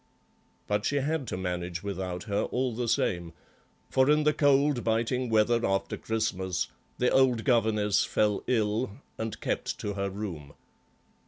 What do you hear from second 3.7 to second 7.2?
for in the cold biting weather after Christmas, the